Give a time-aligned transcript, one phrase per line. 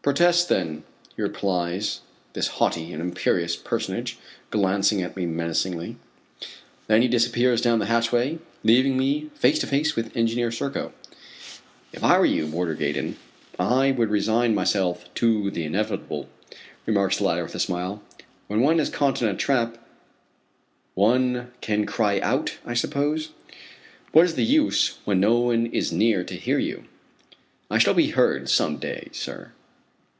[0.00, 0.84] "Protest, then,"
[1.18, 2.00] replies
[2.32, 4.16] this haughty and imperious personage,
[4.50, 5.96] glancing at me menacingly.
[6.86, 10.94] Then he disappears down the hatchway, leaving me face to face with Engineer Serko.
[11.92, 13.18] "If I were you, Warder Gaydon,
[13.58, 16.30] I would resign myself to the inevitable,"
[16.86, 18.00] remarks the latter with a smile.
[18.46, 19.76] "When one is caught in a trap"
[20.94, 23.32] "One can cry out, I suppose?"
[24.12, 26.84] "What is the use when no one is near to hear you?"
[27.70, 29.52] "I shall be heard some day, sir."